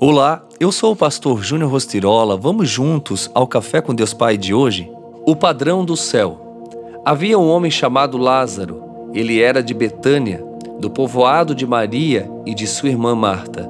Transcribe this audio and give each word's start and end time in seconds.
Olá, 0.00 0.44
eu 0.60 0.70
sou 0.70 0.92
o 0.92 0.96
pastor 0.96 1.42
Júnior 1.42 1.72
Rostirola. 1.72 2.36
Vamos 2.36 2.70
juntos 2.70 3.28
ao 3.34 3.48
Café 3.48 3.80
com 3.80 3.92
Deus 3.92 4.14
Pai 4.14 4.36
de 4.36 4.54
hoje? 4.54 4.88
O 5.26 5.34
padrão 5.34 5.84
do 5.84 5.96
céu. 5.96 6.70
Havia 7.04 7.36
um 7.36 7.48
homem 7.48 7.68
chamado 7.68 8.16
Lázaro. 8.16 8.80
Ele 9.12 9.42
era 9.42 9.60
de 9.60 9.74
Betânia, 9.74 10.40
do 10.78 10.88
povoado 10.88 11.52
de 11.52 11.66
Maria 11.66 12.30
e 12.46 12.54
de 12.54 12.64
sua 12.64 12.90
irmã 12.90 13.16
Marta. 13.16 13.68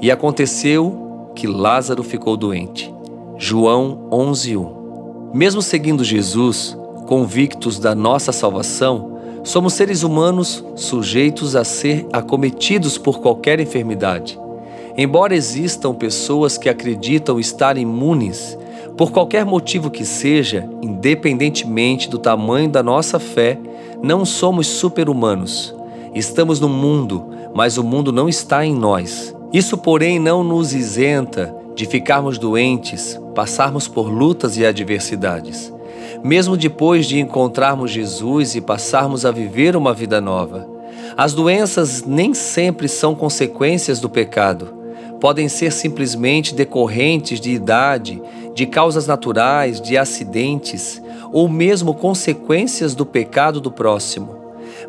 E 0.00 0.12
aconteceu 0.12 1.32
que 1.34 1.48
Lázaro 1.48 2.04
ficou 2.04 2.36
doente. 2.36 2.94
João 3.36 4.08
11:1. 4.12 5.32
Mesmo 5.34 5.60
seguindo 5.60 6.04
Jesus, 6.04 6.78
convictos 7.08 7.80
da 7.80 7.96
nossa 7.96 8.30
salvação, 8.30 9.18
somos 9.42 9.72
seres 9.72 10.04
humanos 10.04 10.64
sujeitos 10.76 11.56
a 11.56 11.64
ser 11.64 12.06
acometidos 12.12 12.96
por 12.96 13.18
qualquer 13.18 13.58
enfermidade. 13.58 14.38
Embora 14.96 15.34
existam 15.34 15.92
pessoas 15.92 16.56
que 16.56 16.68
acreditam 16.68 17.40
estar 17.40 17.76
imunes, 17.76 18.56
por 18.96 19.10
qualquer 19.10 19.44
motivo 19.44 19.90
que 19.90 20.04
seja, 20.04 20.68
independentemente 20.80 22.08
do 22.08 22.16
tamanho 22.16 22.70
da 22.70 22.80
nossa 22.80 23.18
fé, 23.18 23.58
não 24.00 24.24
somos 24.24 24.68
super-humanos. 24.68 25.74
Estamos 26.14 26.60
no 26.60 26.68
mundo, 26.68 27.24
mas 27.52 27.76
o 27.76 27.82
mundo 27.82 28.12
não 28.12 28.28
está 28.28 28.64
em 28.64 28.72
nós. 28.72 29.34
Isso, 29.52 29.76
porém, 29.76 30.20
não 30.20 30.44
nos 30.44 30.72
isenta 30.72 31.52
de 31.74 31.86
ficarmos 31.86 32.38
doentes, 32.38 33.18
passarmos 33.34 33.88
por 33.88 34.08
lutas 34.08 34.56
e 34.56 34.64
adversidades. 34.64 35.72
Mesmo 36.22 36.56
depois 36.56 37.06
de 37.06 37.18
encontrarmos 37.18 37.90
Jesus 37.90 38.54
e 38.54 38.60
passarmos 38.60 39.26
a 39.26 39.32
viver 39.32 39.74
uma 39.74 39.92
vida 39.92 40.20
nova. 40.20 40.68
As 41.16 41.32
doenças 41.32 42.04
nem 42.04 42.32
sempre 42.32 42.88
são 42.88 43.12
consequências 43.12 43.98
do 43.98 44.08
pecado 44.08 44.83
podem 45.24 45.48
ser 45.48 45.72
simplesmente 45.72 46.54
decorrentes 46.54 47.40
de 47.40 47.50
idade, 47.50 48.22
de 48.54 48.66
causas 48.66 49.06
naturais, 49.06 49.80
de 49.80 49.96
acidentes 49.96 51.00
ou 51.32 51.48
mesmo 51.48 51.94
consequências 51.94 52.94
do 52.94 53.06
pecado 53.06 53.58
do 53.58 53.72
próximo. 53.72 54.36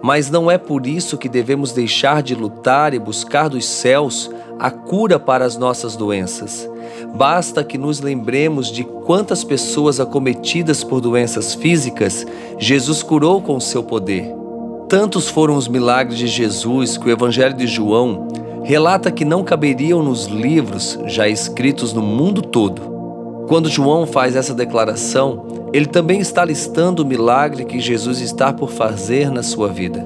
Mas 0.01 0.29
não 0.29 0.51
é 0.51 0.57
por 0.57 0.85
isso 0.87 1.17
que 1.17 1.29
devemos 1.29 1.71
deixar 1.71 2.21
de 2.21 2.35
lutar 2.35 2.93
e 2.93 2.99
buscar 2.99 3.47
dos 3.47 3.63
céus 3.63 4.29
a 4.59 4.69
cura 4.69 5.17
para 5.17 5.45
as 5.45 5.55
nossas 5.55 5.95
doenças. 5.95 6.69
Basta 7.15 7.63
que 7.63 7.77
nos 7.77 8.01
lembremos 8.01 8.69
de 8.69 8.83
quantas 8.83 9.41
pessoas 9.41 10.01
acometidas 10.01 10.83
por 10.83 10.99
doenças 10.99 11.55
físicas 11.55 12.27
Jesus 12.59 13.01
curou 13.01 13.41
com 13.41 13.57
seu 13.57 13.81
poder. 13.81 14.35
Tantos 14.89 15.29
foram 15.29 15.55
os 15.55 15.69
milagres 15.69 16.19
de 16.19 16.27
Jesus 16.27 16.97
que 16.97 17.07
o 17.07 17.11
Evangelho 17.11 17.55
de 17.55 17.67
João 17.67 18.44
relata 18.65 19.11
que 19.11 19.23
não 19.23 19.43
caberiam 19.43 20.01
nos 20.01 20.25
livros 20.25 20.97
já 21.05 21.27
escritos 21.27 21.93
no 21.93 22.01
mundo 22.01 22.41
todo. 22.41 23.45
Quando 23.47 23.69
João 23.69 24.07
faz 24.07 24.35
essa 24.35 24.55
declaração, 24.55 25.69
ele 25.71 25.85
também 25.85 26.19
está 26.19 26.43
listando 26.43 27.03
o 27.03 27.05
milagre 27.05 27.63
que 27.63 27.79
Jesus 27.79 28.21
está 28.21 28.51
por 28.51 28.71
fazer 28.71 29.29
na 29.29 29.43
sua 29.43 29.67
vida. 29.67 30.03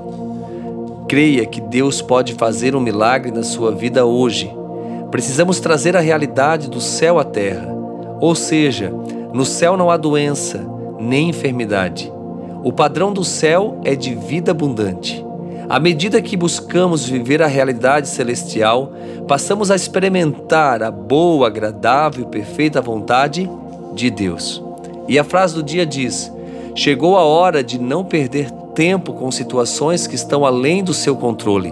Creia 1.08 1.46
que 1.46 1.62
Deus 1.62 2.02
pode 2.02 2.34
fazer 2.34 2.76
um 2.76 2.82
milagre 2.82 3.32
na 3.32 3.44
sua 3.44 3.72
vida 3.72 4.06
hoje. 4.06 4.54
Precisamos 5.10 5.62
trazer 5.62 5.96
a 5.96 6.02
realidade 6.02 6.70
do 6.70 6.82
céu 6.82 7.18
à 7.18 7.24
terra. 7.24 7.74
Ou 8.20 8.36
seja, 8.36 8.94
no 9.34 9.46
céu 9.46 9.78
não 9.78 9.90
há 9.90 9.96
doença, 9.96 10.68
nem 11.00 11.30
enfermidade. 11.30 12.12
O 12.62 12.74
padrão 12.74 13.14
do 13.14 13.24
céu 13.24 13.80
é 13.86 13.96
de 13.96 14.14
vida 14.14 14.52
abundante. 14.52 15.26
À 15.70 15.80
medida 15.80 16.20
que 16.20 16.36
buscamos 16.36 17.06
viver 17.06 17.44
a 17.44 17.48
realidade 17.48 18.08
celestial, 18.08 18.92
passamos 19.28 19.70
a 19.70 19.76
experimentar 19.76 20.82
a 20.82 20.90
boa, 20.90 21.46
agradável 21.46 22.24
e 22.24 22.28
perfeita 22.28 22.82
vontade 22.82 23.48
de 23.94 24.10
Deus. 24.10 24.64
E 25.08 25.20
a 25.20 25.24
frase 25.24 25.54
do 25.54 25.62
dia 25.62 25.86
diz: 25.86 26.34
Chegou 26.74 27.16
a 27.16 27.24
hora 27.24 27.64
de 27.64 27.80
não 27.80 28.04
perder 28.04 28.50
tempo 28.74 29.14
com 29.14 29.30
situações 29.30 30.08
que 30.08 30.16
estão 30.16 30.44
além 30.44 30.84
do 30.84 30.94
seu 30.94 31.16
controle. 31.16 31.72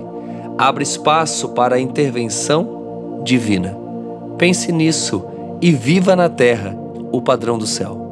Abre 0.59 0.83
espaço 0.83 1.49
para 1.49 1.77
a 1.77 1.79
intervenção 1.79 3.21
divina. 3.23 3.75
Pense 4.37 4.71
nisso 4.71 5.25
e 5.59 5.71
viva 5.71 6.15
na 6.15 6.29
terra 6.29 6.77
o 7.11 7.19
padrão 7.19 7.57
do 7.57 7.65
céu. 7.65 8.06